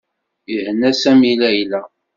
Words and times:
Ihenna 0.53 0.91
Sami 1.01 1.31
Layla. 1.41 1.81